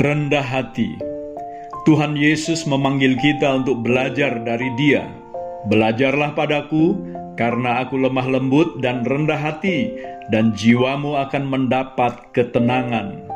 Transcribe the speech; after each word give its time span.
rendah 0.00 0.40
hati. 0.40 0.96
Tuhan 1.84 2.16
Yesus 2.16 2.64
memanggil 2.64 3.20
kita 3.20 3.60
untuk 3.60 3.84
belajar 3.84 4.40
dari 4.40 4.72
Dia. 4.80 5.04
Belajarlah 5.68 6.32
padaku, 6.32 6.96
karena 7.36 7.84
aku 7.84 8.00
lemah 8.00 8.24
lembut 8.32 8.80
dan 8.80 9.04
rendah 9.04 9.36
hati, 9.36 9.92
dan 10.32 10.56
jiwamu 10.56 11.20
akan 11.20 11.44
mendapat 11.44 12.16
ketenangan. 12.32 13.28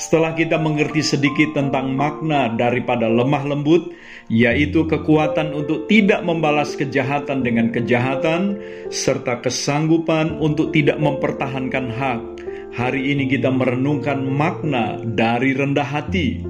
Setelah 0.00 0.32
kita 0.32 0.56
mengerti 0.56 1.04
sedikit 1.04 1.52
tentang 1.52 1.92
makna 1.92 2.48
daripada 2.48 3.12
lemah 3.12 3.44
lembut, 3.44 3.92
yaitu 4.32 4.88
kekuatan 4.88 5.52
untuk 5.52 5.84
tidak 5.84 6.24
membalas 6.24 6.76
kejahatan 6.80 7.44
dengan 7.44 7.68
kejahatan, 7.72 8.56
serta 8.88 9.44
kesanggupan 9.44 10.36
untuk 10.40 10.72
tidak 10.72 10.96
mempertahankan 10.96 11.92
hak, 11.92 12.20
hari 12.76 13.16
ini 13.16 13.24
kita 13.24 13.48
merenungkan 13.48 14.20
makna 14.28 15.00
dari 15.00 15.56
rendah 15.56 15.88
hati. 15.88 16.44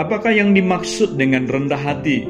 Apakah 0.00 0.32
yang 0.32 0.56
dimaksud 0.56 1.20
dengan 1.20 1.44
rendah 1.44 1.78
hati? 1.78 2.24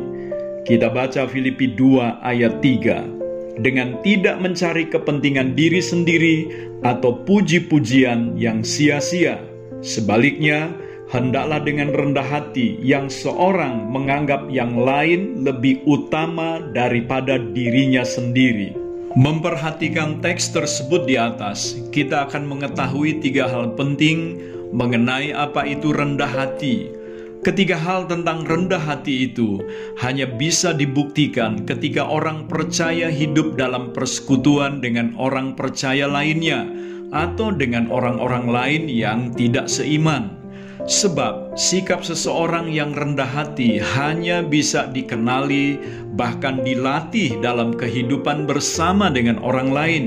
Kita 0.66 0.90
baca 0.90 1.30
Filipi 1.30 1.70
2 1.70 2.18
ayat 2.18 2.58
3. 2.60 3.62
Dengan 3.62 4.02
tidak 4.02 4.42
mencari 4.42 4.90
kepentingan 4.90 5.54
diri 5.54 5.78
sendiri 5.78 6.36
atau 6.82 7.22
puji-pujian 7.22 8.34
yang 8.34 8.66
sia-sia. 8.66 9.38
Sebaliknya, 9.86 10.74
hendaklah 11.14 11.62
dengan 11.62 11.94
rendah 11.94 12.26
hati 12.26 12.78
yang 12.82 13.06
seorang 13.06 13.86
menganggap 13.86 14.50
yang 14.50 14.74
lain 14.78 15.46
lebih 15.46 15.82
utama 15.86 16.58
daripada 16.74 17.38
dirinya 17.38 18.02
sendiri. 18.02 18.87
Memperhatikan 19.16 20.20
teks 20.20 20.52
tersebut 20.52 21.08
di 21.08 21.16
atas, 21.16 21.80
kita 21.88 22.28
akan 22.28 22.44
mengetahui 22.44 23.24
tiga 23.24 23.48
hal 23.48 23.72
penting 23.72 24.36
mengenai 24.68 25.32
apa 25.32 25.64
itu 25.64 25.96
rendah 25.96 26.28
hati. 26.28 26.92
Ketiga 27.40 27.78
hal 27.78 28.04
tentang 28.04 28.44
rendah 28.44 28.82
hati 28.82 29.30
itu 29.30 29.64
hanya 30.04 30.28
bisa 30.28 30.76
dibuktikan 30.76 31.64
ketika 31.64 32.04
orang 32.04 32.50
percaya 32.50 33.08
hidup 33.08 33.56
dalam 33.56 33.96
persekutuan 33.96 34.84
dengan 34.84 35.16
orang 35.16 35.56
percaya 35.56 36.04
lainnya 36.04 36.68
atau 37.14 37.48
dengan 37.54 37.88
orang-orang 37.88 38.44
lain 38.50 38.82
yang 38.92 39.32
tidak 39.32 39.70
seiman. 39.70 40.37
Sebab 40.86 41.58
sikap 41.58 42.06
seseorang 42.06 42.70
yang 42.70 42.94
rendah 42.94 43.26
hati 43.26 43.82
hanya 43.98 44.46
bisa 44.46 44.86
dikenali, 44.86 45.74
bahkan 46.14 46.62
dilatih 46.62 47.34
dalam 47.42 47.74
kehidupan 47.74 48.46
bersama 48.46 49.10
dengan 49.10 49.42
orang 49.42 49.74
lain. 49.74 50.04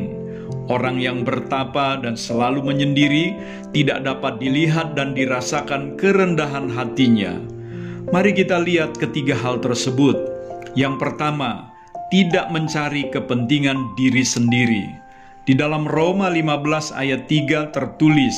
Orang 0.72 1.04
yang 1.04 1.28
bertapa 1.28 2.00
dan 2.00 2.16
selalu 2.16 2.64
menyendiri 2.64 3.36
tidak 3.76 4.08
dapat 4.08 4.40
dilihat 4.40 4.96
dan 4.96 5.12
dirasakan 5.12 6.00
kerendahan 6.00 6.72
hatinya. 6.72 7.36
Mari 8.16 8.32
kita 8.32 8.64
lihat 8.64 8.96
ketiga 8.96 9.36
hal 9.36 9.60
tersebut. 9.60 10.16
Yang 10.80 10.96
pertama, 11.04 11.72
tidak 12.12 12.48
mencari 12.52 13.12
kepentingan 13.12 13.96
diri 14.00 14.24
sendiri. 14.24 14.84
Di 15.44 15.58
dalam 15.58 15.84
Roma 15.84 16.32
15 16.32 16.96
ayat 16.96 17.28
3 17.28 17.76
tertulis, 17.76 18.36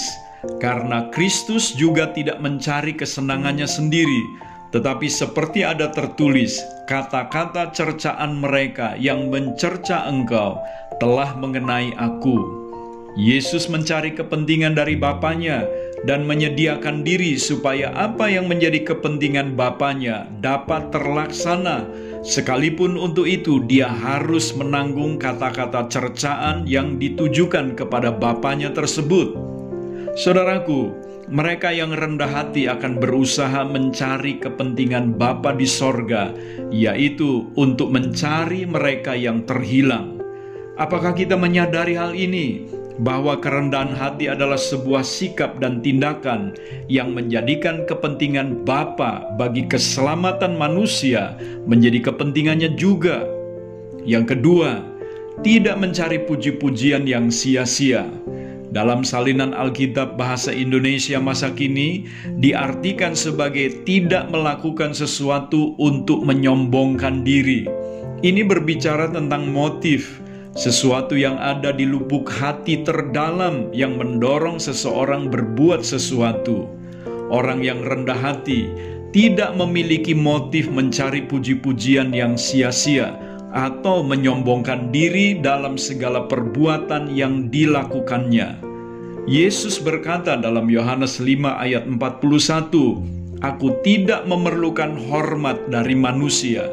karena 0.59 1.07
Kristus 1.11 1.71
juga 1.75 2.11
tidak 2.11 2.39
mencari 2.43 2.95
kesenangannya 2.95 3.67
sendiri, 3.67 4.21
tetapi 4.73 5.07
seperti 5.07 5.61
ada 5.61 5.93
tertulis, 5.93 6.59
kata-kata 6.89 7.71
cercaan 7.71 8.41
mereka 8.41 8.97
yang 8.99 9.29
mencerca 9.29 10.09
engkau 10.09 10.59
telah 10.97 11.37
mengenai 11.37 11.93
aku. 11.95 12.63
Yesus 13.13 13.69
mencari 13.69 14.17
kepentingan 14.17 14.73
dari 14.73 14.97
Bapaknya 14.97 15.69
dan 16.03 16.25
menyediakan 16.25 17.05
diri 17.05 17.37
supaya 17.37 17.93
apa 17.93 18.25
yang 18.27 18.49
menjadi 18.49 18.81
kepentingan 18.81 19.53
Bapaknya 19.53 20.27
dapat 20.41 20.89
terlaksana. 20.89 21.85
Sekalipun 22.23 22.95
untuk 22.95 23.27
itu 23.27 23.61
dia 23.67 23.91
harus 23.91 24.55
menanggung 24.55 25.19
kata-kata 25.19 25.91
cercaan 25.91 26.63
yang 26.63 26.95
ditujukan 26.95 27.75
kepada 27.75 28.15
Bapaknya 28.15 28.71
tersebut. 28.71 29.42
Saudaraku, 30.13 30.93
mereka 31.25 31.73
yang 31.73 31.89
rendah 31.89 32.29
hati 32.29 32.69
akan 32.69 33.01
berusaha 33.01 33.65
mencari 33.65 34.37
kepentingan 34.37 35.17
Bapa 35.17 35.57
di 35.57 35.65
sorga, 35.65 36.29
yaitu 36.69 37.49
untuk 37.57 37.89
mencari 37.89 38.61
mereka 38.69 39.17
yang 39.17 39.41
terhilang. 39.49 40.21
Apakah 40.77 41.17
kita 41.17 41.33
menyadari 41.33 41.97
hal 41.97 42.13
ini? 42.13 42.69
Bahwa 43.01 43.41
kerendahan 43.41 43.89
hati 43.97 44.29
adalah 44.29 44.61
sebuah 44.61 45.01
sikap 45.01 45.57
dan 45.57 45.81
tindakan 45.81 46.53
yang 46.85 47.09
menjadikan 47.17 47.81
kepentingan 47.89 48.61
Bapa 48.69 49.33
bagi 49.41 49.65
keselamatan 49.65 50.53
manusia 50.53 51.33
menjadi 51.65 52.13
kepentingannya 52.13 52.77
juga. 52.77 53.25
Yang 54.05 54.37
kedua, 54.37 54.77
tidak 55.41 55.73
mencari 55.81 56.21
puji-pujian 56.21 57.09
yang 57.09 57.33
sia-sia. 57.33 58.05
Dalam 58.73 59.05
salinan 59.05 59.53
Alkitab 59.53 60.17
bahasa 60.17 60.49
Indonesia 60.49 61.21
masa 61.21 61.53
kini 61.53 62.09
diartikan 62.41 63.13
sebagai 63.13 63.85
tidak 63.85 64.33
melakukan 64.33 64.97
sesuatu 64.97 65.77
untuk 65.77 66.25
menyombongkan 66.25 67.21
diri. 67.21 67.69
Ini 68.25 68.41
berbicara 68.41 69.13
tentang 69.13 69.53
motif, 69.53 70.17
sesuatu 70.57 71.13
yang 71.13 71.37
ada 71.37 71.69
di 71.69 71.85
lubuk 71.85 72.25
hati 72.33 72.81
terdalam 72.81 73.69
yang 73.77 73.93
mendorong 73.93 74.57
seseorang 74.57 75.29
berbuat 75.29 75.85
sesuatu. 75.85 76.65
Orang 77.29 77.61
yang 77.61 77.85
rendah 77.85 78.17
hati 78.17 78.73
tidak 79.13 79.53
memiliki 79.53 80.17
motif 80.17 80.65
mencari 80.65 81.21
puji-pujian 81.29 82.09
yang 82.09 82.33
sia-sia 82.33 83.13
atau 83.53 84.01
menyombongkan 84.01 84.89
diri 84.89 85.37
dalam 85.37 85.77
segala 85.77 86.25
perbuatan 86.25 87.13
yang 87.13 87.53
dilakukannya. 87.53 88.57
Yesus 89.29 89.79
berkata 89.79 90.35
dalam 90.35 90.67
Yohanes 90.67 91.21
5 91.21 91.47
ayat 91.47 91.87
41, 91.87 93.39
Aku 93.45 93.67
tidak 93.85 94.25
memerlukan 94.27 94.97
hormat 95.07 95.69
dari 95.69 95.95
manusia. 95.95 96.67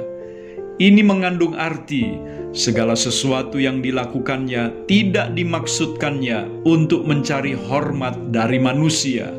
Ini 0.81 1.05
mengandung 1.05 1.55
arti 1.55 2.17
segala 2.57 2.97
sesuatu 2.99 3.61
yang 3.61 3.85
dilakukannya 3.85 4.89
tidak 4.91 5.37
dimaksudkannya 5.37 6.65
untuk 6.67 7.05
mencari 7.05 7.55
hormat 7.55 8.33
dari 8.33 8.59
manusia. 8.59 9.31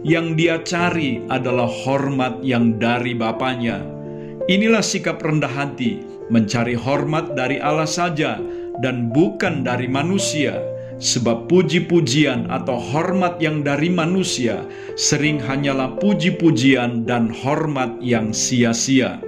Yang 0.00 0.26
dia 0.36 0.56
cari 0.64 1.20
adalah 1.28 1.68
hormat 1.68 2.40
yang 2.40 2.80
dari 2.80 3.12
Bapaknya. 3.12 3.84
Inilah 4.48 4.80
sikap 4.80 5.20
rendah 5.20 5.52
hati 5.52 6.19
mencari 6.30 6.78
hormat 6.78 7.34
dari 7.34 7.58
Allah 7.58 7.90
saja 7.90 8.38
dan 8.80 9.10
bukan 9.12 9.66
dari 9.66 9.90
manusia, 9.90 10.56
sebab 11.00 11.48
puji-pujian 11.48 12.48
atau 12.48 12.76
hormat 12.76 13.40
yang 13.40 13.64
dari 13.64 13.88
manusia 13.88 14.64
sering 14.94 15.40
hanyalah 15.40 15.96
puji-pujian 15.98 17.04
dan 17.04 17.28
hormat 17.32 17.98
yang 18.00 18.30
sia-sia. 18.30 19.20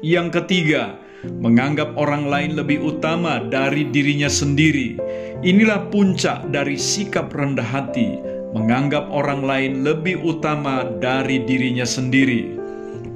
Yang 0.00 0.42
ketiga, 0.42 0.96
menganggap 1.28 1.92
orang 2.00 2.24
lain 2.24 2.56
lebih 2.56 2.80
utama 2.80 3.44
dari 3.44 3.88
dirinya 3.92 4.32
sendiri. 4.32 4.96
Inilah 5.44 5.88
puncak 5.92 6.48
dari 6.52 6.76
sikap 6.76 7.32
rendah 7.32 7.64
hati, 7.64 8.16
menganggap 8.56 9.08
orang 9.12 9.44
lain 9.44 9.84
lebih 9.84 10.20
utama 10.24 10.88
dari 11.00 11.44
dirinya 11.44 11.84
sendiri. 11.84 12.59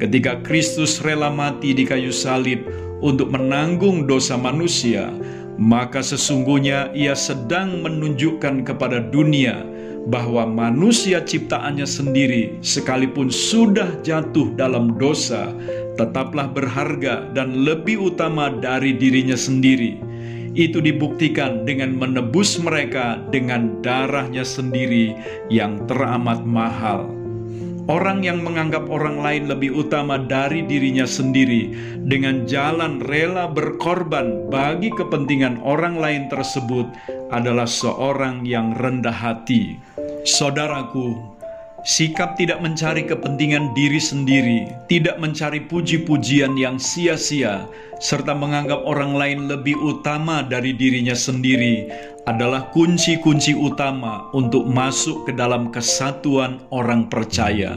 Ketika 0.03 0.43
Kristus 0.43 0.99
rela 1.03 1.31
mati 1.31 1.71
di 1.71 1.87
kayu 1.87 2.10
salib, 2.10 2.66
untuk 3.05 3.28
menanggung 3.31 4.09
dosa 4.09 4.34
manusia, 4.41 5.12
maka 5.60 6.00
sesungguhnya 6.00 6.88
ia 6.97 7.12
sedang 7.12 7.84
menunjukkan 7.84 8.65
kepada 8.65 9.04
dunia 9.12 9.60
bahwa 10.09 10.48
manusia 10.48 11.21
ciptaannya 11.21 11.84
sendiri, 11.84 12.60
sekalipun 12.65 13.28
sudah 13.28 13.89
jatuh 14.01 14.53
dalam 14.57 14.97
dosa, 14.97 15.53
tetaplah 16.01 16.48
berharga 16.48 17.28
dan 17.36 17.65
lebih 17.65 18.13
utama 18.13 18.53
dari 18.53 18.97
dirinya 18.97 19.36
sendiri. 19.36 20.01
Itu 20.54 20.78
dibuktikan 20.78 21.66
dengan 21.66 21.98
menebus 21.98 22.63
mereka 22.63 23.19
dengan 23.34 23.83
darahnya 23.83 24.47
sendiri 24.47 25.13
yang 25.51 25.83
teramat 25.91 26.47
mahal. 26.47 27.23
Orang 27.84 28.25
yang 28.25 28.41
menganggap 28.41 28.89
orang 28.89 29.21
lain 29.21 29.45
lebih 29.45 29.77
utama 29.77 30.16
dari 30.16 30.65
dirinya 30.65 31.04
sendiri 31.04 31.69
dengan 32.01 32.48
jalan 32.48 32.97
rela 33.04 33.45
berkorban 33.45 34.48
bagi 34.48 34.89
kepentingan 34.89 35.60
orang 35.60 36.01
lain 36.01 36.33
tersebut 36.33 36.89
adalah 37.28 37.69
seorang 37.69 38.48
yang 38.48 38.72
rendah 38.72 39.13
hati. 39.13 39.77
Saudaraku, 40.25 41.34
sikap 41.84 42.41
tidak 42.41 42.65
mencari 42.65 43.04
kepentingan 43.04 43.77
diri 43.77 44.01
sendiri, 44.01 44.72
tidak 44.89 45.21
mencari 45.21 45.60
puji-pujian 45.69 46.57
yang 46.57 46.81
sia-sia, 46.81 47.69
serta 48.01 48.33
menganggap 48.33 48.81
orang 48.89 49.13
lain 49.13 49.41
lebih 49.47 49.77
utama 49.77 50.41
dari 50.41 50.72
dirinya 50.72 51.15
sendiri 51.15 51.86
adalah 52.25 52.72
kunci-kunci 52.72 53.53
utama 53.53 54.33
untuk 54.33 54.65
masuk 54.65 55.28
ke 55.28 55.33
dalam 55.36 55.69
kesatuan 55.69 56.59
orang 56.72 57.07
percaya. 57.13 57.77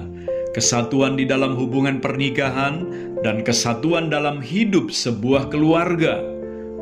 kesatuan 0.58 1.14
di 1.14 1.22
dalam 1.22 1.54
hubungan 1.54 2.02
pernikahan, 2.02 2.82
dan 3.22 3.46
kesatuan 3.46 4.10
dalam 4.10 4.42
hidup 4.42 4.90
sebuah 4.90 5.54
keluarga. 5.54 6.37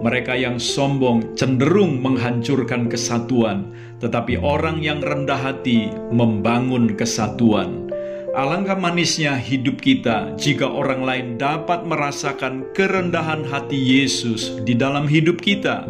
Mereka 0.06 0.38
yang 0.38 0.62
sombong 0.62 1.34
cenderung 1.34 1.98
menghancurkan 1.98 2.86
kesatuan, 2.86 3.74
tetapi 3.98 4.38
orang 4.38 4.78
yang 4.86 5.02
rendah 5.02 5.42
hati 5.42 5.90
membangun 6.14 6.94
kesatuan. 6.94 7.90
Alangkah 8.38 8.78
manisnya 8.78 9.34
hidup 9.34 9.82
kita 9.82 10.38
jika 10.38 10.70
orang 10.70 11.02
lain 11.02 11.28
dapat 11.42 11.90
merasakan 11.90 12.70
kerendahan 12.78 13.42
hati 13.50 13.82
Yesus 13.82 14.62
di 14.62 14.78
dalam 14.78 15.10
hidup 15.10 15.42
kita. 15.42 15.90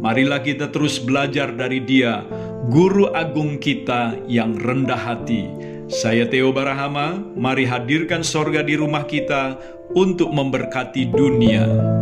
Marilah 0.00 0.40
kita 0.40 0.72
terus 0.72 0.96
belajar 0.96 1.52
dari 1.52 1.84
Dia, 1.84 2.24
Guru 2.72 3.12
Agung 3.12 3.60
kita 3.60 4.16
yang 4.24 4.56
rendah 4.56 4.96
hati. 4.96 5.44
Saya 5.92 6.24
Theo 6.24 6.48
Barahama, 6.48 7.20
mari 7.36 7.68
hadirkan 7.68 8.24
sorga 8.24 8.64
di 8.64 8.80
rumah 8.80 9.04
kita 9.04 9.60
untuk 9.92 10.32
memberkati 10.32 11.12
dunia. 11.12 11.99